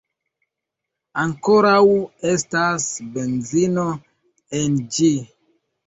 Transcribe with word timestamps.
Ankoraŭ 1.23 1.83
estas 2.33 2.89
benzino 3.13 3.89
en 4.65 4.85
ĝi 4.99 5.17